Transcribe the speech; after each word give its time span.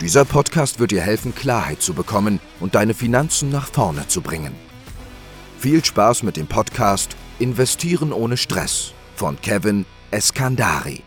Dieser 0.00 0.24
Podcast 0.24 0.80
wird 0.80 0.90
dir 0.90 1.02
helfen, 1.02 1.34
Klarheit 1.36 1.80
zu 1.80 1.94
bekommen 1.94 2.40
und 2.58 2.74
deine 2.74 2.94
Finanzen 2.94 3.50
nach 3.50 3.68
vorne 3.68 4.08
zu 4.08 4.22
bringen. 4.22 4.52
Viel 5.58 5.84
Spaß 5.84 6.24
mit 6.24 6.36
dem 6.36 6.48
Podcast 6.48 7.16
Investieren 7.38 8.12
ohne 8.12 8.36
Stress 8.36 8.92
von 9.14 9.40
Kevin 9.40 9.86
Eskandari. 10.10 11.02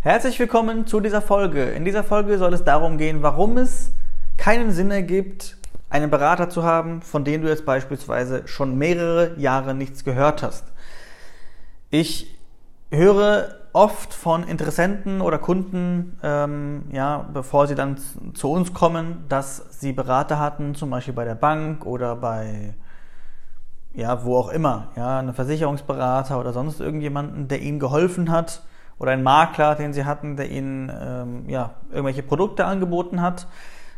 Herzlich 0.00 0.38
willkommen 0.38 0.86
zu 0.86 1.00
dieser 1.00 1.22
Folge. 1.22 1.64
In 1.70 1.86
dieser 1.86 2.04
Folge 2.04 2.36
soll 2.36 2.52
es 2.52 2.62
darum 2.62 2.98
gehen, 2.98 3.22
warum 3.22 3.56
es 3.56 3.92
keinen 4.36 4.72
Sinn 4.72 4.90
ergibt, 4.90 5.56
einen 5.88 6.10
Berater 6.10 6.50
zu 6.50 6.64
haben, 6.64 7.00
von 7.00 7.24
dem 7.24 7.40
du 7.40 7.48
jetzt 7.48 7.64
beispielsweise 7.64 8.46
schon 8.46 8.76
mehrere 8.76 9.34
Jahre 9.40 9.74
nichts 9.74 10.04
gehört 10.04 10.42
hast. 10.42 10.64
Ich 11.88 12.36
höre 12.90 13.65
oft 13.76 14.14
von 14.14 14.42
Interessenten 14.44 15.20
oder 15.20 15.38
Kunden, 15.38 16.18
ähm, 16.22 16.84
ja, 16.92 17.28
bevor 17.34 17.66
sie 17.66 17.74
dann 17.74 17.98
zu 18.32 18.50
uns 18.50 18.72
kommen, 18.72 19.26
dass 19.28 19.66
sie 19.80 19.92
Berater 19.92 20.38
hatten, 20.38 20.74
zum 20.74 20.88
Beispiel 20.88 21.12
bei 21.12 21.26
der 21.26 21.34
Bank 21.34 21.84
oder 21.84 22.16
bei, 22.16 22.72
ja, 23.92 24.24
wo 24.24 24.38
auch 24.38 24.48
immer, 24.48 24.88
ja, 24.96 25.18
einen 25.18 25.34
Versicherungsberater 25.34 26.40
oder 26.40 26.54
sonst 26.54 26.80
irgendjemanden, 26.80 27.48
der 27.48 27.60
ihnen 27.60 27.78
geholfen 27.78 28.30
hat 28.30 28.62
oder 28.98 29.10
einen 29.10 29.22
Makler, 29.22 29.74
den 29.74 29.92
sie 29.92 30.06
hatten, 30.06 30.36
der 30.36 30.50
ihnen, 30.50 30.90
ähm, 30.98 31.44
ja, 31.50 31.74
irgendwelche 31.90 32.22
Produkte 32.22 32.64
angeboten 32.64 33.20
hat, 33.20 33.46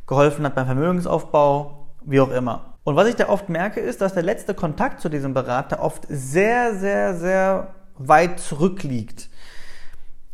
geholfen 0.09 0.45
hat 0.45 0.57
beim 0.57 0.67
Vermögensaufbau, 0.67 1.87
wie 2.03 2.21
auch 2.21 2.33
immer. 2.33 2.75
Und 2.83 2.97
was 2.97 3.07
ich 3.07 3.15
da 3.15 3.29
oft 3.29 3.49
merke, 3.49 3.79
ist, 3.79 4.01
dass 4.01 4.15
der 4.15 4.25
letzte 4.25 4.55
Kontakt 4.55 5.01
zu 5.01 5.09
diesem 5.09 5.35
Berater 5.35 5.81
oft 5.81 6.05
sehr, 6.09 6.75
sehr, 6.75 7.15
sehr 7.15 7.69
weit 7.97 8.41
zurückliegt. 8.41 9.29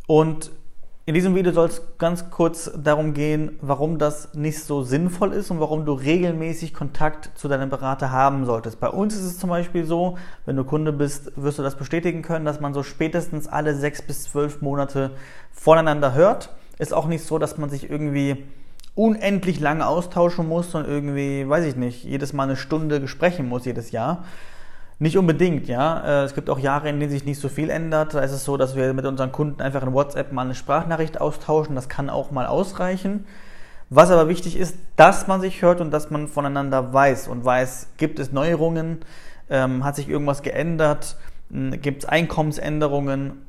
Und 0.07 0.51
in 1.07 1.13
diesem 1.13 1.35
Video 1.35 1.51
soll 1.51 1.67
es 1.67 1.83
ganz 1.99 2.31
kurz 2.31 2.71
darum 2.75 3.13
gehen, 3.13 3.59
warum 3.61 3.99
das 3.99 4.33
nicht 4.33 4.63
so 4.63 4.81
sinnvoll 4.81 5.33
ist 5.33 5.51
und 5.51 5.59
warum 5.59 5.85
du 5.85 5.93
regelmäßig 5.93 6.73
Kontakt 6.73 7.29
zu 7.35 7.47
deinem 7.47 7.69
Berater 7.69 8.11
haben 8.11 8.45
solltest. 8.45 8.79
Bei 8.79 8.89
uns 8.89 9.13
ist 9.13 9.23
es 9.23 9.37
zum 9.37 9.51
Beispiel 9.51 9.85
so, 9.85 10.17
wenn 10.47 10.55
du 10.55 10.63
Kunde 10.63 10.91
bist, 10.91 11.31
wirst 11.35 11.59
du 11.59 11.63
das 11.63 11.75
bestätigen 11.75 12.23
können, 12.23 12.43
dass 12.43 12.59
man 12.59 12.73
so 12.73 12.81
spätestens 12.81 13.47
alle 13.47 13.75
sechs 13.75 14.01
bis 14.01 14.23
zwölf 14.23 14.61
Monate 14.61 15.11
voneinander 15.51 16.15
hört. 16.15 16.49
Ist 16.79 16.91
auch 16.91 17.05
nicht 17.05 17.23
so, 17.23 17.37
dass 17.37 17.59
man 17.59 17.69
sich 17.69 17.87
irgendwie 17.87 18.43
unendlich 18.95 19.59
lange 19.59 19.85
austauschen 19.85 20.47
muss 20.47 20.73
und 20.73 20.87
irgendwie, 20.87 21.47
weiß 21.47 21.65
ich 21.65 21.75
nicht, 21.75 22.03
jedes 22.03 22.33
Mal 22.33 22.43
eine 22.43 22.55
Stunde 22.55 23.07
sprechen 23.07 23.47
muss 23.47 23.65
jedes 23.65 23.91
Jahr. 23.91 24.23
Nicht 24.97 25.17
unbedingt, 25.17 25.67
ja. 25.67 26.21
Äh, 26.21 26.23
es 26.23 26.33
gibt 26.33 26.49
auch 26.49 26.59
Jahre, 26.59 26.89
in 26.89 26.99
denen 26.99 27.11
sich 27.11 27.25
nicht 27.25 27.39
so 27.39 27.49
viel 27.49 27.69
ändert. 27.69 28.13
Da 28.13 28.21
ist 28.21 28.31
es 28.31 28.45
so, 28.45 28.55
dass 28.55 28.75
wir 28.75 28.93
mit 28.93 29.05
unseren 29.05 29.31
Kunden 29.31 29.61
einfach 29.61 29.83
in 29.83 29.93
WhatsApp 29.93 30.31
mal 30.31 30.43
eine 30.43 30.55
Sprachnachricht 30.55 31.19
austauschen. 31.19 31.75
Das 31.75 31.89
kann 31.89 32.09
auch 32.09 32.31
mal 32.31 32.45
ausreichen. 32.45 33.25
Was 33.89 34.09
aber 34.09 34.29
wichtig 34.29 34.57
ist, 34.57 34.77
dass 34.95 35.27
man 35.27 35.41
sich 35.41 35.61
hört 35.61 35.81
und 35.81 35.91
dass 35.91 36.09
man 36.09 36.27
voneinander 36.27 36.93
weiß 36.93 37.27
und 37.27 37.45
weiß, 37.45 37.87
gibt 37.97 38.19
es 38.19 38.31
Neuerungen, 38.31 38.99
ähm, 39.49 39.83
hat 39.83 39.95
sich 39.95 40.09
irgendwas 40.09 40.41
geändert, 40.41 41.17
hm, 41.51 41.79
gibt 41.81 42.03
es 42.03 42.09
Einkommensänderungen, 42.09 43.45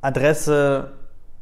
Adresse, 0.00 0.92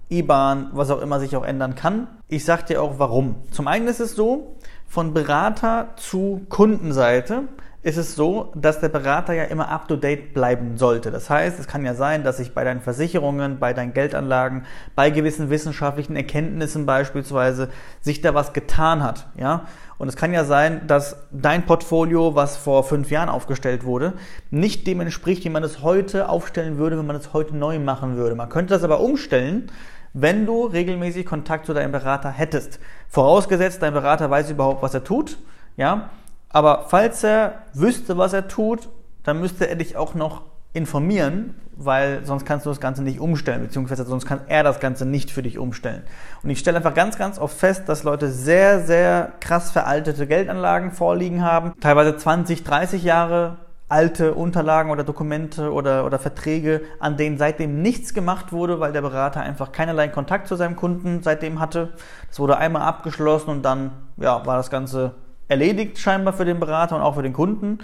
IBAN, 0.09 0.71
was 0.73 0.91
auch 0.91 1.03
immer 1.03 1.21
sich 1.21 1.37
auch 1.37 1.45
ändern 1.45 1.75
kann. 1.75 2.07
Ich 2.29 2.45
sage 2.45 2.65
dir 2.65 2.83
auch 2.83 2.99
warum. 2.99 3.35
Zum 3.51 3.67
einen 3.67 3.89
ist 3.89 4.01
es 4.01 4.15
so, 4.15 4.57
von 4.89 5.13
Berater 5.13 5.89
zu 5.97 6.47
Kundenseite 6.49 7.43
ist 7.87 7.99
es 7.99 8.17
so, 8.17 8.51
dass 8.57 8.81
der 8.81 8.89
Berater 8.89 9.33
ja 9.33 9.45
immer 9.45 9.69
up-to-date 9.69 10.35
bleiben 10.35 10.77
sollte. 10.77 11.13
Das 11.13 11.31
heißt, 11.31 11.61
es 11.61 11.69
kann 11.69 11.85
ja 11.85 11.95
sein, 11.95 12.25
dass 12.25 12.39
sich 12.39 12.53
bei 12.53 12.65
deinen 12.65 12.81
Versicherungen, 12.81 13.61
bei 13.61 13.75
deinen 13.75 13.93
Geldanlagen, 13.93 14.65
bei 14.97 15.11
gewissen 15.11 15.51
wissenschaftlichen 15.51 16.17
Erkenntnissen 16.17 16.85
beispielsweise 16.85 17.69
sich 18.01 18.23
da 18.23 18.35
was 18.35 18.53
getan 18.53 19.05
hat. 19.05 19.29
Ja? 19.39 19.67
Und 19.99 20.09
es 20.09 20.17
kann 20.17 20.33
ja 20.33 20.45
sein, 20.45 20.89
dass 20.89 21.29
dein 21.31 21.65
Portfolio, 21.65 22.35
was 22.35 22.57
vor 22.57 22.83
fünf 22.83 23.13
Jahren 23.13 23.29
aufgestellt 23.29 23.85
wurde, 23.85 24.15
nicht 24.51 24.85
dem 24.89 25.01
entspricht, 25.01 25.45
wie 25.45 25.49
man 25.49 25.63
es 25.63 25.85
heute 25.85 26.29
aufstellen 26.29 26.79
würde, 26.79 26.99
wenn 26.99 27.07
man 27.07 27.15
es 27.15 27.33
heute 27.33 27.57
neu 27.57 27.79
machen 27.79 28.17
würde. 28.17 28.35
Man 28.35 28.49
könnte 28.49 28.75
das 28.75 28.83
aber 28.83 28.99
umstellen, 28.99 29.71
wenn 30.13 30.45
du 30.45 30.67
regelmäßig 30.67 31.25
Kontakt 31.25 31.67
zu 31.67 31.73
deinem 31.73 31.93
Berater 31.93 32.31
hättest. 32.31 32.81
Vorausgesetzt, 33.09 33.81
dein 33.81 33.93
Berater 33.93 34.29
weiß 34.29 34.51
überhaupt, 34.51 34.83
was 34.83 34.93
er 34.93 35.05
tut. 35.05 35.39
Ja, 35.77 36.11
aber 36.57 36.87
falls 36.89 37.23
er 37.23 37.65
wüsste, 37.75 38.17
was 38.17 38.33
er 38.33 38.49
tut, 38.49 38.89
dann 39.25 39.41
müsste 39.41 39.69
er 39.69 39.77
dich 39.77 39.99
auch 39.99 40.15
noch 40.15 40.41
informieren, 40.73 41.55
weil 41.77 42.25
sonst 42.25 42.47
kannst 42.47 42.65
du 42.65 42.71
das 42.71 42.81
Ganze 42.81 43.03
nicht 43.03 43.21
umstellen, 43.21 43.61
beziehungsweise 43.61 44.07
sonst 44.07 44.25
kann 44.25 44.41
er 44.49 44.63
das 44.63 44.81
Ganze 44.81 45.05
nicht 45.05 45.31
für 45.31 45.43
dich 45.43 45.59
umstellen. 45.59 46.05
Und 46.43 46.49
ich 46.49 46.59
stelle 46.59 46.79
einfach 46.79 46.95
ganz, 46.95 47.19
ganz 47.19 47.39
oft 47.39 47.59
fest, 47.59 47.91
dass 47.91 48.05
Leute 48.05 48.31
sehr, 48.31 48.81
sehr 48.81 49.33
krass 49.41 49.71
veraltete 49.71 50.27
Geldanlagen 50.27 50.93
vorliegen 50.93 51.45
haben, 51.45 51.75
teilweise 51.79 52.17
20, 52.17 52.65
30 52.65 53.03
Jahre 53.03 53.59
alte 53.91 54.33
Unterlagen 54.33 54.91
oder 54.91 55.05
Dokumente 55.05 55.71
oder, 55.71 56.07
oder 56.07 56.19
Verträge, 56.19 56.81
an 57.01 57.19
denen 57.19 57.37
seitdem 57.37 57.83
nichts 57.83 58.15
gemacht 58.15 58.51
wurde, 58.51 58.81
weil 58.81 58.93
der 58.93 59.03
Berater 59.03 59.41
einfach 59.41 59.73
keinerlei 59.73 60.09
Kontakt 60.09 60.49
zu 60.49 60.57
seinem 60.57 60.77
Kunden 60.77 61.23
seitdem 61.23 61.61
hatte. 61.61 61.93
Das 62.29 62.39
wurde 62.39 62.57
einmal 62.57 62.81
abgeschlossen 62.81 63.51
und 63.51 63.63
dann 63.63 63.91
ja, 64.17 64.47
war 64.47 64.57
das 64.57 64.71
Ganze 64.71 65.13
erledigt 65.49 65.99
scheinbar 65.99 66.33
für 66.33 66.45
den 66.45 66.61
Berater 66.61 66.97
und 66.97 67.03
auch 67.03 67.15
für 67.15 67.23
den 67.23 67.33
Kunden. 67.33 67.79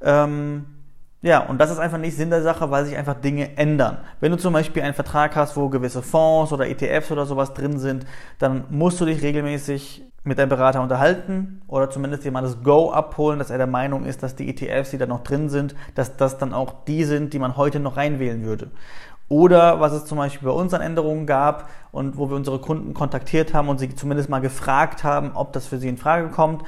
Ähm, 0.00 0.66
ja, 1.22 1.38
und 1.38 1.60
das 1.60 1.70
ist 1.70 1.78
einfach 1.78 1.98
nicht 1.98 2.16
Sinn 2.16 2.30
der 2.30 2.42
Sache, 2.42 2.70
weil 2.72 2.84
sich 2.84 2.96
einfach 2.96 3.14
Dinge 3.14 3.56
ändern. 3.56 3.98
Wenn 4.18 4.32
du 4.32 4.38
zum 4.38 4.52
Beispiel 4.52 4.82
einen 4.82 4.94
Vertrag 4.94 5.36
hast, 5.36 5.56
wo 5.56 5.68
gewisse 5.68 6.02
Fonds 6.02 6.52
oder 6.52 6.68
ETFs 6.68 7.12
oder 7.12 7.26
sowas 7.26 7.54
drin 7.54 7.78
sind, 7.78 8.06
dann 8.40 8.64
musst 8.70 9.00
du 9.00 9.04
dich 9.04 9.22
regelmäßig 9.22 10.02
mit 10.24 10.38
deinem 10.38 10.48
Berater 10.48 10.82
unterhalten 10.82 11.62
oder 11.68 11.90
zumindest 11.90 12.24
jemand 12.24 12.46
das 12.46 12.62
Go 12.62 12.90
abholen, 12.90 13.38
dass 13.38 13.50
er 13.50 13.58
der 13.58 13.66
Meinung 13.68 14.04
ist, 14.04 14.22
dass 14.22 14.34
die 14.34 14.48
ETFs, 14.48 14.90
die 14.90 14.98
da 14.98 15.06
noch 15.06 15.22
drin 15.22 15.48
sind, 15.48 15.74
dass 15.94 16.16
das 16.16 16.38
dann 16.38 16.52
auch 16.52 16.84
die 16.86 17.04
sind, 17.04 17.32
die 17.32 17.38
man 17.38 17.56
heute 17.56 17.78
noch 17.78 17.96
reinwählen 17.96 18.44
würde. 18.44 18.70
Oder 19.28 19.80
was 19.80 19.92
es 19.92 20.04
zum 20.04 20.18
Beispiel 20.18 20.48
bei 20.48 20.54
uns 20.54 20.74
an 20.74 20.80
Änderungen 20.80 21.26
gab 21.26 21.70
und 21.90 22.18
wo 22.18 22.28
wir 22.28 22.36
unsere 22.36 22.58
Kunden 22.58 22.94
kontaktiert 22.94 23.54
haben 23.54 23.68
und 23.68 23.78
sie 23.78 23.94
zumindest 23.94 24.28
mal 24.28 24.40
gefragt 24.40 25.04
haben, 25.04 25.32
ob 25.34 25.52
das 25.52 25.66
für 25.66 25.78
sie 25.78 25.88
in 25.88 25.96
Frage 25.96 26.28
kommt, 26.28 26.64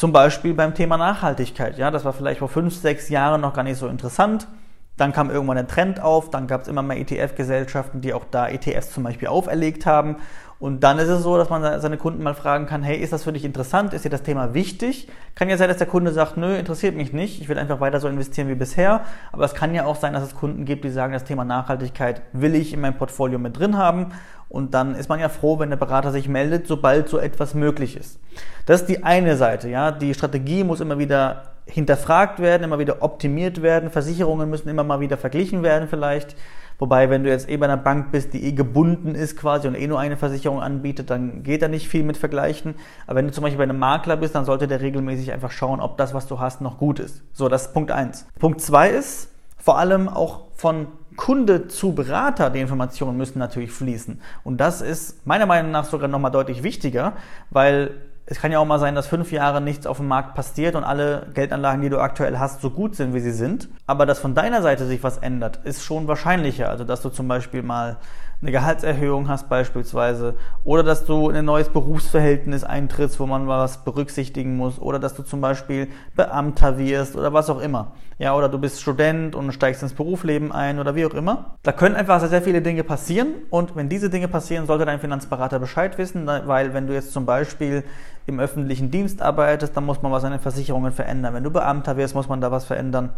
zum 0.00 0.12
Beispiel 0.12 0.54
beim 0.54 0.74
Thema 0.74 0.96
Nachhaltigkeit. 0.96 1.76
Ja, 1.76 1.90
das 1.90 2.06
war 2.06 2.14
vielleicht 2.14 2.38
vor 2.38 2.48
fünf, 2.48 2.74
sechs 2.74 3.10
Jahren 3.10 3.42
noch 3.42 3.52
gar 3.52 3.64
nicht 3.64 3.76
so 3.76 3.86
interessant. 3.86 4.48
Dann 4.96 5.12
kam 5.12 5.28
irgendwann 5.28 5.58
ein 5.58 5.68
Trend 5.68 6.00
auf, 6.00 6.30
dann 6.30 6.46
gab 6.46 6.62
es 6.62 6.68
immer 6.68 6.80
mehr 6.80 6.96
ETF-Gesellschaften, 6.96 8.00
die 8.00 8.14
auch 8.14 8.24
da 8.30 8.48
ETFs 8.48 8.92
zum 8.92 9.02
Beispiel 9.04 9.28
auferlegt 9.28 9.84
haben. 9.84 10.16
Und 10.60 10.84
dann 10.84 10.98
ist 10.98 11.08
es 11.08 11.22
so, 11.22 11.38
dass 11.38 11.48
man 11.48 11.80
seine 11.80 11.96
Kunden 11.96 12.22
mal 12.22 12.34
fragen 12.34 12.66
kann, 12.66 12.82
hey, 12.82 12.98
ist 12.98 13.14
das 13.14 13.24
für 13.24 13.32
dich 13.32 13.46
interessant? 13.46 13.94
Ist 13.94 14.04
dir 14.04 14.10
das 14.10 14.22
Thema 14.22 14.52
wichtig? 14.52 15.08
Kann 15.34 15.48
ja 15.48 15.56
sein, 15.56 15.68
dass 15.68 15.78
der 15.78 15.86
Kunde 15.86 16.12
sagt, 16.12 16.36
nö, 16.36 16.54
interessiert 16.54 16.94
mich 16.94 17.14
nicht, 17.14 17.40
ich 17.40 17.48
will 17.48 17.58
einfach 17.58 17.80
weiter 17.80 17.98
so 17.98 18.08
investieren 18.08 18.48
wie 18.48 18.54
bisher. 18.54 19.00
Aber 19.32 19.46
es 19.46 19.54
kann 19.54 19.74
ja 19.74 19.86
auch 19.86 19.96
sein, 19.96 20.12
dass 20.12 20.22
es 20.22 20.34
Kunden 20.34 20.66
gibt, 20.66 20.84
die 20.84 20.90
sagen, 20.90 21.14
das 21.14 21.24
Thema 21.24 21.46
Nachhaltigkeit 21.46 22.20
will 22.34 22.54
ich 22.54 22.74
in 22.74 22.82
meinem 22.82 22.98
Portfolio 22.98 23.38
mit 23.38 23.58
drin 23.58 23.78
haben. 23.78 24.08
Und 24.50 24.74
dann 24.74 24.96
ist 24.96 25.08
man 25.08 25.18
ja 25.18 25.30
froh, 25.30 25.58
wenn 25.60 25.70
der 25.70 25.78
Berater 25.78 26.12
sich 26.12 26.28
meldet, 26.28 26.66
sobald 26.66 27.08
so 27.08 27.18
etwas 27.18 27.54
möglich 27.54 27.96
ist. 27.96 28.20
Das 28.66 28.82
ist 28.82 28.90
die 28.90 29.02
eine 29.02 29.36
Seite, 29.36 29.70
ja. 29.70 29.90
Die 29.92 30.12
Strategie 30.12 30.62
muss 30.62 30.80
immer 30.80 30.98
wieder 30.98 31.54
hinterfragt 31.64 32.38
werden, 32.38 32.64
immer 32.64 32.78
wieder 32.78 33.02
optimiert 33.02 33.62
werden. 33.62 33.90
Versicherungen 33.90 34.50
müssen 34.50 34.68
immer 34.68 34.84
mal 34.84 35.00
wieder 35.00 35.16
verglichen 35.16 35.62
werden 35.62 35.88
vielleicht. 35.88 36.36
Wobei, 36.80 37.10
wenn 37.10 37.22
du 37.22 37.30
jetzt 37.30 37.48
eh 37.48 37.58
bei 37.58 37.66
einer 37.66 37.76
Bank 37.76 38.10
bist, 38.10 38.32
die 38.32 38.42
eh 38.42 38.52
gebunden 38.52 39.14
ist 39.14 39.36
quasi 39.36 39.68
und 39.68 39.74
eh 39.74 39.86
nur 39.86 40.00
eine 40.00 40.16
Versicherung 40.16 40.60
anbietet, 40.60 41.10
dann 41.10 41.42
geht 41.42 41.60
da 41.60 41.68
nicht 41.68 41.88
viel 41.88 42.02
mit 42.02 42.16
Vergleichen. 42.16 42.74
Aber 43.06 43.16
wenn 43.16 43.26
du 43.26 43.32
zum 43.32 43.42
Beispiel 43.42 43.58
bei 43.58 43.64
einem 43.64 43.78
Makler 43.78 44.16
bist, 44.16 44.34
dann 44.34 44.46
sollte 44.46 44.66
der 44.66 44.80
regelmäßig 44.80 45.30
einfach 45.30 45.50
schauen, 45.50 45.80
ob 45.80 45.98
das, 45.98 46.14
was 46.14 46.26
du 46.26 46.40
hast, 46.40 46.62
noch 46.62 46.78
gut 46.78 46.98
ist. 46.98 47.22
So, 47.34 47.48
das 47.48 47.66
ist 47.66 47.74
Punkt 47.74 47.92
eins. 47.92 48.26
Punkt 48.38 48.62
zwei 48.62 48.88
ist, 48.88 49.28
vor 49.58 49.78
allem 49.78 50.08
auch 50.08 50.46
von 50.54 50.86
Kunde 51.16 51.68
zu 51.68 51.94
Berater, 51.94 52.48
die 52.48 52.60
Informationen 52.60 53.18
müssen 53.18 53.38
natürlich 53.38 53.72
fließen. 53.72 54.18
Und 54.42 54.58
das 54.58 54.80
ist 54.80 55.26
meiner 55.26 55.44
Meinung 55.44 55.70
nach 55.70 55.84
sogar 55.84 56.08
nochmal 56.08 56.30
deutlich 56.30 56.62
wichtiger, 56.62 57.12
weil 57.50 57.90
es 58.30 58.40
kann 58.40 58.52
ja 58.52 58.60
auch 58.60 58.64
mal 58.64 58.78
sein, 58.78 58.94
dass 58.94 59.08
fünf 59.08 59.32
Jahre 59.32 59.60
nichts 59.60 59.88
auf 59.88 59.96
dem 59.96 60.06
Markt 60.06 60.36
passiert 60.36 60.76
und 60.76 60.84
alle 60.84 61.26
Geldanlagen, 61.34 61.82
die 61.82 61.88
du 61.88 61.98
aktuell 61.98 62.38
hast, 62.38 62.60
so 62.60 62.70
gut 62.70 62.94
sind, 62.94 63.12
wie 63.12 63.18
sie 63.18 63.32
sind. 63.32 63.68
Aber 63.88 64.06
dass 64.06 64.20
von 64.20 64.36
deiner 64.36 64.62
Seite 64.62 64.86
sich 64.86 65.02
was 65.02 65.18
ändert, 65.18 65.58
ist 65.64 65.82
schon 65.82 66.06
wahrscheinlicher. 66.06 66.68
Also, 66.68 66.84
dass 66.84 67.02
du 67.02 67.08
zum 67.08 67.26
Beispiel 67.26 67.64
mal 67.64 67.96
eine 68.42 68.52
Gehaltserhöhung 68.52 69.28
hast 69.28 69.50
beispielsweise 69.50 70.34
oder 70.64 70.82
dass 70.82 71.04
du 71.04 71.28
in 71.28 71.36
ein 71.36 71.44
neues 71.44 71.68
Berufsverhältnis 71.68 72.64
eintrittst, 72.64 73.20
wo 73.20 73.26
man 73.26 73.46
was 73.46 73.84
berücksichtigen 73.84 74.56
muss 74.56 74.78
oder 74.78 74.98
dass 74.98 75.14
du 75.14 75.22
zum 75.22 75.42
Beispiel 75.42 75.88
Beamter 76.16 76.78
wirst 76.78 77.16
oder 77.16 77.34
was 77.34 77.50
auch 77.50 77.60
immer. 77.60 77.92
Ja, 78.18 78.34
oder 78.34 78.48
du 78.48 78.58
bist 78.58 78.80
Student 78.80 79.34
und 79.34 79.52
steigst 79.52 79.82
ins 79.82 79.92
Berufsleben 79.92 80.52
ein 80.52 80.78
oder 80.78 80.94
wie 80.94 81.04
auch 81.04 81.12
immer. 81.12 81.56
Da 81.62 81.72
können 81.72 81.96
einfach 81.96 82.20
sehr, 82.20 82.30
sehr 82.30 82.42
viele 82.42 82.62
Dinge 82.62 82.82
passieren 82.82 83.34
und 83.50 83.76
wenn 83.76 83.90
diese 83.90 84.08
Dinge 84.08 84.28
passieren, 84.28 84.66
sollte 84.66 84.86
dein 84.86 85.00
Finanzberater 85.00 85.58
Bescheid 85.58 85.98
wissen, 85.98 86.26
weil 86.26 86.72
wenn 86.72 86.86
du 86.86 86.94
jetzt 86.94 87.12
zum 87.12 87.26
Beispiel 87.26 87.84
im 88.26 88.40
öffentlichen 88.40 88.90
Dienst 88.90 89.20
arbeitest, 89.20 89.76
dann 89.76 89.84
muss 89.84 90.00
man 90.00 90.12
was 90.12 90.24
an 90.24 90.32
den 90.32 90.40
Versicherungen 90.40 90.92
verändern. 90.92 91.34
Wenn 91.34 91.44
du 91.44 91.50
Beamter 91.50 91.98
wirst, 91.98 92.14
muss 92.14 92.28
man 92.28 92.40
da 92.40 92.50
was 92.50 92.64
verändern. 92.64 93.10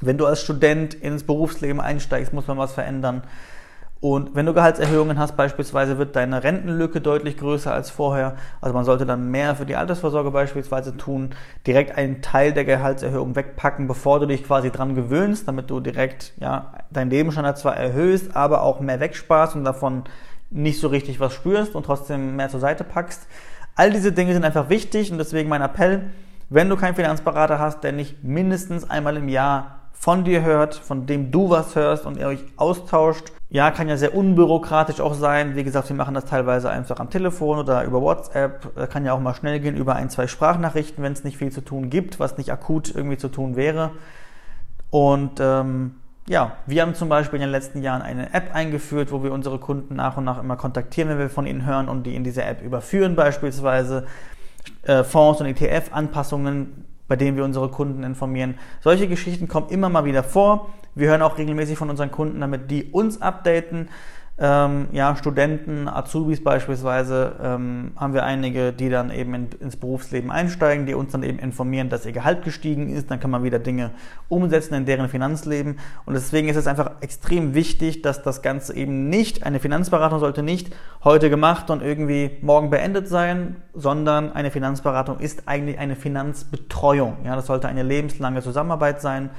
Wenn 0.00 0.18
du 0.18 0.26
als 0.26 0.42
Student 0.42 0.92
ins 0.92 1.24
Berufsleben 1.24 1.80
einsteigst, 1.80 2.34
muss 2.34 2.46
man 2.46 2.58
was 2.58 2.72
verändern. 2.72 3.22
Und 4.00 4.34
wenn 4.34 4.44
du 4.44 4.52
Gehaltserhöhungen 4.52 5.18
hast, 5.18 5.34
beispielsweise 5.34 5.96
wird 5.96 6.14
deine 6.14 6.44
Rentenlücke 6.44 7.00
deutlich 7.00 7.38
größer 7.38 7.72
als 7.72 7.88
vorher. 7.88 8.36
Also 8.60 8.74
man 8.74 8.84
sollte 8.84 9.06
dann 9.06 9.30
mehr 9.30 9.56
für 9.56 9.64
die 9.64 9.76
Altersvorsorge 9.76 10.30
beispielsweise 10.30 10.96
tun, 10.96 11.30
direkt 11.66 11.96
einen 11.96 12.20
Teil 12.20 12.52
der 12.52 12.66
Gehaltserhöhung 12.66 13.34
wegpacken, 13.34 13.88
bevor 13.88 14.20
du 14.20 14.26
dich 14.26 14.44
quasi 14.44 14.70
dran 14.70 14.94
gewöhnst, 14.94 15.48
damit 15.48 15.70
du 15.70 15.80
direkt 15.80 16.34
ja, 16.38 16.74
dein 16.90 17.08
Lebensstandard 17.08 17.56
zwar 17.56 17.76
erhöhst, 17.76 18.36
aber 18.36 18.62
auch 18.62 18.80
mehr 18.80 19.00
wegsparst 19.00 19.56
und 19.56 19.64
davon 19.64 20.04
nicht 20.50 20.80
so 20.80 20.88
richtig 20.88 21.18
was 21.18 21.32
spürst 21.32 21.74
und 21.74 21.86
trotzdem 21.86 22.36
mehr 22.36 22.50
zur 22.50 22.60
Seite 22.60 22.84
packst. 22.84 23.26
All 23.74 23.90
diese 23.90 24.12
Dinge 24.12 24.34
sind 24.34 24.44
einfach 24.44 24.68
wichtig 24.68 25.10
und 25.12 25.18
deswegen 25.18 25.48
mein 25.48 25.62
Appell, 25.62 26.10
wenn 26.50 26.68
du 26.68 26.76
keinen 26.76 26.94
Finanzberater 26.94 27.58
hast, 27.58 27.82
der 27.82 27.92
nicht 27.92 28.22
mindestens 28.22 28.88
einmal 28.88 29.16
im 29.16 29.28
Jahr 29.28 29.83
von 29.94 30.24
dir 30.24 30.42
hört, 30.42 30.74
von 30.74 31.06
dem 31.06 31.30
du 31.30 31.48
was 31.48 31.76
hörst 31.76 32.04
und 32.04 32.18
ihr 32.18 32.26
euch 32.26 32.44
austauscht. 32.56 33.32
Ja, 33.48 33.70
kann 33.70 33.88
ja 33.88 33.96
sehr 33.96 34.14
unbürokratisch 34.14 35.00
auch 35.00 35.14
sein. 35.14 35.56
Wie 35.56 35.64
gesagt, 35.64 35.88
wir 35.88 35.96
machen 35.96 36.14
das 36.14 36.26
teilweise 36.26 36.68
einfach 36.68 36.98
am 36.98 37.08
Telefon 37.08 37.58
oder 37.58 37.84
über 37.84 38.02
WhatsApp. 38.02 38.90
Kann 38.90 39.06
ja 39.06 39.14
auch 39.14 39.20
mal 39.20 39.34
schnell 39.34 39.60
gehen 39.60 39.76
über 39.76 39.94
ein, 39.94 40.10
zwei 40.10 40.26
Sprachnachrichten, 40.26 41.02
wenn 41.02 41.12
es 41.12 41.24
nicht 41.24 41.38
viel 41.38 41.52
zu 41.52 41.60
tun 41.60 41.88
gibt, 41.88 42.20
was 42.20 42.36
nicht 42.36 42.52
akut 42.52 42.94
irgendwie 42.94 43.16
zu 43.16 43.28
tun 43.28 43.56
wäre. 43.56 43.92
Und 44.90 45.40
ähm, 45.40 45.94
ja, 46.28 46.56
wir 46.66 46.82
haben 46.82 46.94
zum 46.94 47.08
Beispiel 47.08 47.36
in 47.36 47.42
den 47.42 47.50
letzten 47.50 47.82
Jahren 47.82 48.02
eine 48.02 48.32
App 48.34 48.54
eingeführt, 48.54 49.12
wo 49.12 49.22
wir 49.22 49.32
unsere 49.32 49.58
Kunden 49.58 49.94
nach 49.94 50.16
und 50.16 50.24
nach 50.24 50.40
immer 50.40 50.56
kontaktieren, 50.56 51.08
wenn 51.10 51.18
wir 51.18 51.30
von 51.30 51.46
ihnen 51.46 51.64
hören 51.64 51.88
und 51.88 52.04
die 52.04 52.14
in 52.14 52.24
diese 52.24 52.42
App 52.42 52.62
überführen 52.62 53.14
beispielsweise. 53.14 54.06
Äh, 54.82 55.04
Fonds 55.04 55.40
und 55.40 55.46
ETF-Anpassungen 55.46 56.84
bei 57.08 57.16
denen 57.16 57.36
wir 57.36 57.44
unsere 57.44 57.70
Kunden 57.70 58.02
informieren. 58.02 58.54
Solche 58.80 59.08
Geschichten 59.08 59.48
kommen 59.48 59.68
immer 59.68 59.88
mal 59.88 60.04
wieder 60.04 60.22
vor. 60.22 60.70
Wir 60.94 61.08
hören 61.08 61.22
auch 61.22 61.38
regelmäßig 61.38 61.76
von 61.76 61.90
unseren 61.90 62.10
Kunden, 62.10 62.40
damit 62.40 62.70
die 62.70 62.84
uns 62.84 63.20
updaten 63.20 63.88
ähm, 64.36 64.88
ja, 64.90 65.14
Studenten, 65.14 65.86
Azubis 65.86 66.42
beispielsweise, 66.42 67.36
ähm, 67.40 67.92
haben 67.96 68.14
wir 68.14 68.24
einige, 68.24 68.72
die 68.72 68.90
dann 68.90 69.12
eben 69.12 69.32
in, 69.32 69.48
ins 69.60 69.76
Berufsleben 69.76 70.32
einsteigen, 70.32 70.86
die 70.86 70.94
uns 70.94 71.12
dann 71.12 71.22
eben 71.22 71.38
informieren, 71.38 71.88
dass 71.88 72.04
ihr 72.04 72.10
Gehalt 72.10 72.42
gestiegen 72.42 72.88
ist. 72.88 73.12
Dann 73.12 73.20
kann 73.20 73.30
man 73.30 73.44
wieder 73.44 73.60
Dinge 73.60 73.92
umsetzen 74.28 74.74
in 74.74 74.86
deren 74.86 75.08
Finanzleben. 75.08 75.78
Und 76.04 76.14
deswegen 76.14 76.48
ist 76.48 76.56
es 76.56 76.66
einfach 76.66 76.90
extrem 77.00 77.54
wichtig, 77.54 78.02
dass 78.02 78.22
das 78.22 78.42
Ganze 78.42 78.74
eben 78.74 79.08
nicht, 79.08 79.44
eine 79.44 79.60
Finanzberatung 79.60 80.18
sollte 80.18 80.42
nicht 80.42 80.74
heute 81.04 81.30
gemacht 81.30 81.70
und 81.70 81.80
irgendwie 81.80 82.32
morgen 82.42 82.70
beendet 82.70 83.06
sein, 83.06 83.62
sondern 83.72 84.32
eine 84.32 84.50
Finanzberatung 84.50 85.20
ist 85.20 85.46
eigentlich 85.46 85.78
eine 85.78 85.94
Finanzbetreuung. 85.94 87.18
Ja, 87.24 87.36
das 87.36 87.46
sollte 87.46 87.68
eine 87.68 87.84
lebenslange 87.84 88.42
Zusammenarbeit 88.42 89.00
sein 89.00 89.30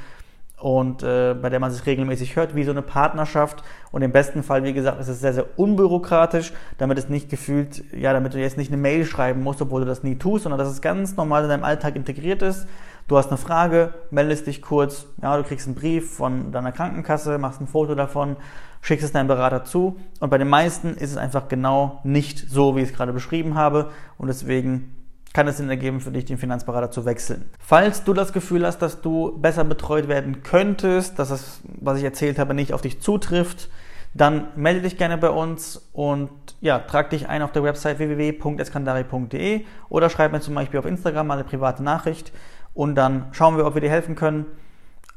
und 0.58 1.04
äh, 1.04 1.36
bei 1.40 1.50
der 1.50 1.60
man 1.60 1.72
sich 1.72 1.86
regelmäßig 1.86 2.36
hört, 2.36 2.56
wie 2.56 2.64
so 2.64 2.72
eine 2.72 2.82
Partnerschaft. 2.82 3.64
Und 3.92 4.02
im 4.02 4.12
besten 4.12 4.42
Fall, 4.42 4.64
wie 4.64 4.74
gesagt, 4.74 5.00
ist 5.00 5.10
es 5.10 5.20
sehr, 5.20 5.34
sehr 5.34 5.60
unbürokratisch, 5.60 6.54
damit 6.78 6.98
es 6.98 7.10
nicht 7.10 7.30
gefühlt, 7.30 7.84
ja, 7.94 8.14
damit 8.14 8.34
du 8.34 8.40
jetzt 8.40 8.58
nicht 8.58 8.72
eine 8.72 8.82
Mail 8.82 9.06
schreiben 9.06 9.44
musst, 9.44 9.62
obwohl 9.62 9.82
du 9.82 9.88
das 9.88 10.04
nie 10.04 10.16
tust, 10.16 10.44
sondern 10.44 10.60
dass 10.60 10.70
es 10.70 10.82
ganz 10.82 11.18
normal 11.18 11.44
in 11.44 11.50
deinem 11.50 11.64
Alltag 11.64 11.96
integriert 11.96 12.42
ist. 12.42 12.68
Du 13.08 13.18
hast 13.18 13.28
eine 13.28 13.38
Frage, 13.38 13.94
meldest 14.10 14.48
dich 14.48 14.62
kurz, 14.62 15.06
ja, 15.22 15.38
du 15.38 15.44
kriegst 15.44 15.68
einen 15.68 15.76
Brief 15.76 16.16
von 16.16 16.52
deiner 16.52 16.72
Krankenkasse, 16.72 17.38
machst 17.38 17.62
ein 17.62 17.68
Foto 17.68 17.94
davon, 17.94 18.36
schickst 18.82 19.06
es 19.06 19.12
deinem 19.12 19.28
Berater 19.28 19.64
zu. 19.64 19.98
Und 20.20 20.30
bei 20.30 20.38
den 20.38 20.50
meisten 20.50 20.96
ist 20.96 21.12
es 21.12 21.18
einfach 21.18 21.48
genau 21.48 22.00
nicht 22.04 22.40
so, 22.50 22.76
wie 22.76 22.82
ich 22.82 22.90
es 22.90 22.96
gerade 22.96 23.14
beschrieben 23.14 23.56
habe. 23.56 23.92
Und 24.18 24.28
deswegen 24.28 25.05
kann 25.36 25.50
es 25.50 25.58
Sinn 25.58 25.70
ergeben, 25.70 26.00
für 26.00 26.12
dich 26.12 26.24
den 26.24 26.38
Finanzberater 26.38 26.92
zu 26.92 27.04
wechseln. 27.04 27.44
Falls 27.60 28.06
du 28.06 28.14
das 28.14 28.32
Gefühl 28.32 28.66
hast, 28.66 28.78
dass 28.78 29.02
du 29.02 29.38
besser 29.38 29.66
betreut 29.66 30.08
werden 30.08 30.44
könntest, 30.44 31.20
dass 31.20 31.28
das, 31.28 31.60
was 31.66 31.98
ich 31.98 32.06
erzählt 32.06 32.40
habe, 32.40 32.54
nicht 32.54 32.72
auf 32.72 32.82
dich 32.82 33.02
zutrifft, 33.02 33.70
dann 34.14 34.48
melde 34.56 34.84
dich 34.84 34.98
gerne 34.98 35.18
bei 35.18 35.30
uns 35.30 35.90
und 35.92 36.30
ja, 36.62 36.80
trag 36.80 37.10
dich 37.10 37.28
ein 37.28 37.42
auf 37.42 37.52
der 37.52 37.64
Website 37.64 38.00
www.eskandari.de 38.00 39.66
oder 39.90 40.10
schreib 40.10 40.32
mir 40.32 40.40
zum 40.40 40.56
Beispiel 40.56 40.80
auf 40.80 40.86
Instagram 40.86 41.30
eine 41.30 41.44
private 41.44 41.84
Nachricht 41.84 42.32
und 42.74 42.96
dann 42.96 43.26
schauen 43.34 43.58
wir, 43.58 43.66
ob 43.66 43.74
wir 43.74 43.82
dir 43.82 43.90
helfen 43.90 44.16
können. 44.16 44.46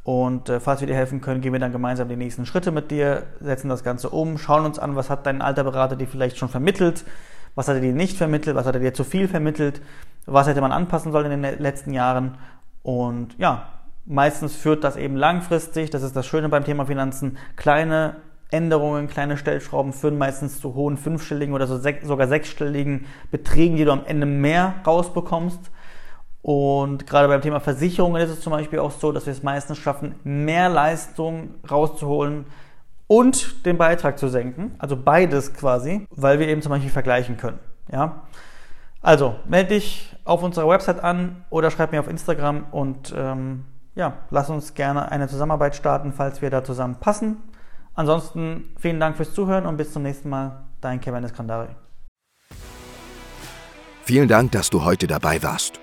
Und 0.03 0.49
äh, 0.49 0.59
falls 0.59 0.81
wir 0.81 0.89
dir 0.89 0.97
helfen 0.97 1.21
können, 1.21 1.43
gehen 1.43 1.53
wir 1.53 1.61
dann 1.61 1.71
gemeinsam 1.71 2.09
die 2.09 2.17
nächsten 2.17 2.45
Schritte 2.45 2.73
mit 2.73 2.91
dir, 2.91 3.23
setzen 3.41 3.69
das 3.69 3.85
Ganze 3.85 4.11
um, 4.11 4.37
schauen 4.37 4.65
uns 4.65 4.81
an, 4.81 4.97
was 4.97 5.11
hat 5.11 5.27
dein 5.27 5.43
alter 5.43 5.63
Berater 5.63 5.95
dir 5.95 6.09
vielleicht 6.09 6.39
schon 6.39 6.49
vermittelt, 6.49 7.05
was 7.59 7.67
hat 7.67 7.75
er 7.75 7.81
dir 7.81 7.93
nicht 7.93 8.17
vermittelt, 8.17 8.55
was 8.55 8.67
hat 8.67 8.77
er 8.77 8.81
dir 8.81 8.95
zu 8.95 9.03
viel 9.03 9.27
vermittelt, 9.27 9.83
was 10.27 10.47
hätte 10.47 10.61
man 10.61 10.71
anpassen 10.71 11.11
sollen 11.11 11.33
in 11.33 11.43
den 11.43 11.59
letzten 11.59 11.93
Jahren. 11.93 12.39
Und 12.85 13.37
ja, 13.37 13.67
meistens 14.07 14.55
führt 14.55 14.85
das 14.85 14.95
eben 14.97 15.17
langfristig, 15.17 15.91
das 15.91 16.05
ist 16.05 16.15
das 16.15 16.25
Schöne 16.25 16.49
beim 16.49 16.63
Thema 16.63 16.87
Finanzen, 16.87 17.37
kleine 17.57 18.15
Änderungen, 18.53 19.09
kleine 19.09 19.37
Stellschrauben 19.37 19.93
führen 19.93 20.19
meistens 20.19 20.61
zu 20.61 20.77
hohen 20.77 20.97
fünfstelligen 20.97 21.53
oder 21.53 21.67
so 21.67 21.79
sech, 21.79 21.97
sogar 22.05 22.29
sechsstelligen 22.29 23.07
Beträgen, 23.33 23.75
die 23.75 23.85
du 23.85 23.91
am 23.91 24.05
Ende 24.07 24.27
mehr 24.27 24.75
rausbekommst. 24.87 25.73
Und 26.43 27.09
gerade 27.09 27.27
beim 27.27 27.43
Thema 27.43 27.59
Versicherungen 27.59 28.23
ist 28.23 28.31
es 28.31 28.41
zum 28.41 28.53
Beispiel 28.53 28.79
auch 28.79 28.93
so, 28.93 29.11
dass 29.11 29.27
wir 29.27 29.33
es 29.33 29.43
meistens 29.43 29.79
schaffen, 29.79 30.15
mehr 30.23 30.69
Leistung 30.69 31.57
rauszuholen, 31.69 32.47
und 33.09 33.67
den 33.67 33.79
Beitrag 33.79 34.19
zu 34.19 34.29
senken, 34.29 34.77
also 34.79 34.97
beides 34.97 35.53
quasi, 35.55 36.07
weil 36.11 36.39
wir 36.39 36.47
eben 36.47 36.63
zum 36.63 36.71
Beispiel 36.71 36.91
vergleichen 36.91 37.37
können. 37.37 37.59
Ja? 37.91 38.23
Also 39.03 39.37
melde 39.49 39.71
dich 39.71 40.15
auf 40.25 40.43
unserer 40.43 40.69
Website 40.69 41.03
an 41.03 41.45
oder 41.51 41.71
schreib 41.71 41.91
mir 41.91 42.01
auf 42.01 42.09
Instagram 42.09 42.67
und 42.71 43.13
ähm, 43.17 43.65
ja, 43.95 44.19
lass 44.31 44.51
uns 44.51 44.75
gerne 44.75 45.11
eine 45.11 45.27
Zusammenarbeit 45.27 45.75
starten, 45.75 46.13
falls 46.13 46.41
wir 46.43 46.51
da 46.51 46.63
zusammen 46.63 46.97
passen. 47.01 47.39
Ansonsten 47.95 48.71
vielen 48.79 49.01
Dank 49.01 49.17
fürs 49.17 49.35
Zuhören 49.35 49.67
und 49.67 49.77
bis 49.77 49.93
zum 49.93 50.05
nächsten 50.05 50.29
Mal. 50.29 50.65
Dein 50.81 51.01
Kevin 51.01 51.25
Eskandari. 51.25 51.75
Vielen 54.05 54.29
Dank, 54.29 54.53
dass 54.53 54.71
du 54.71 54.85
heute 54.85 55.09
dabei 55.09 55.43
warst. 55.43 55.81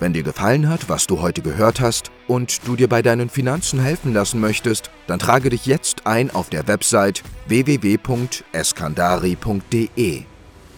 Wenn 0.00 0.12
dir 0.12 0.22
gefallen 0.22 0.68
hat, 0.68 0.88
was 0.88 1.06
du 1.06 1.20
heute 1.20 1.40
gehört 1.40 1.80
hast 1.80 2.10
und 2.26 2.66
du 2.66 2.76
dir 2.76 2.88
bei 2.88 3.00
deinen 3.00 3.30
Finanzen 3.30 3.80
helfen 3.80 4.12
lassen 4.12 4.40
möchtest, 4.40 4.90
dann 5.06 5.18
trage 5.18 5.50
dich 5.50 5.66
jetzt 5.66 6.06
ein 6.06 6.30
auf 6.30 6.50
der 6.50 6.68
Website 6.68 7.22
www.eskandari.de 7.46 10.22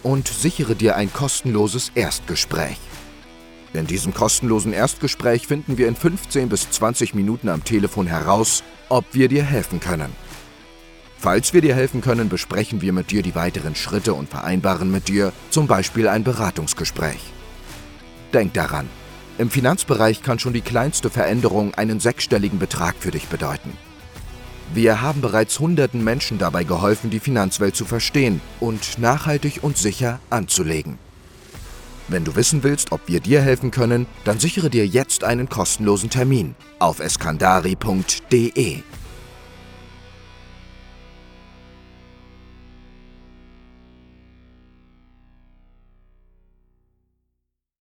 und 0.02 0.28
sichere 0.28 0.76
dir 0.76 0.96
ein 0.96 1.12
kostenloses 1.12 1.90
Erstgespräch. 1.94 2.78
In 3.72 3.86
diesem 3.86 4.14
kostenlosen 4.14 4.72
Erstgespräch 4.72 5.46
finden 5.46 5.76
wir 5.76 5.88
in 5.88 5.96
15 5.96 6.48
bis 6.48 6.70
20 6.70 7.14
Minuten 7.14 7.48
am 7.48 7.64
Telefon 7.64 8.06
heraus, 8.06 8.62
ob 8.88 9.04
wir 9.12 9.28
dir 9.28 9.42
helfen 9.42 9.80
können. 9.80 10.12
Falls 11.18 11.52
wir 11.52 11.60
dir 11.60 11.74
helfen 11.74 12.00
können, 12.00 12.28
besprechen 12.28 12.82
wir 12.82 12.92
mit 12.92 13.10
dir 13.10 13.22
die 13.22 13.34
weiteren 13.34 13.74
Schritte 13.74 14.14
und 14.14 14.28
vereinbaren 14.28 14.90
mit 14.90 15.08
dir 15.08 15.32
zum 15.50 15.66
Beispiel 15.66 16.08
ein 16.08 16.24
Beratungsgespräch. 16.24 17.20
Denk 18.32 18.54
daran, 18.54 18.88
im 19.38 19.50
Finanzbereich 19.50 20.22
kann 20.22 20.38
schon 20.38 20.54
die 20.54 20.62
kleinste 20.62 21.10
Veränderung 21.10 21.74
einen 21.74 22.00
sechsstelligen 22.00 22.58
Betrag 22.58 22.96
für 22.98 23.10
dich 23.10 23.26
bedeuten. 23.28 23.72
Wir 24.72 25.00
haben 25.00 25.20
bereits 25.20 25.60
hunderten 25.60 26.02
Menschen 26.02 26.38
dabei 26.38 26.64
geholfen, 26.64 27.10
die 27.10 27.20
Finanzwelt 27.20 27.76
zu 27.76 27.84
verstehen 27.84 28.40
und 28.60 28.98
nachhaltig 28.98 29.60
und 29.62 29.76
sicher 29.76 30.20
anzulegen. 30.30 30.98
Wenn 32.08 32.24
du 32.24 32.36
wissen 32.36 32.62
willst, 32.62 32.92
ob 32.92 33.00
wir 33.06 33.20
dir 33.20 33.42
helfen 33.42 33.70
können, 33.70 34.06
dann 34.24 34.38
sichere 34.38 34.70
dir 34.70 34.86
jetzt 34.86 35.24
einen 35.24 35.48
kostenlosen 35.48 36.10
Termin 36.10 36.54
auf 36.78 37.00
eskandari.de. 37.00 38.82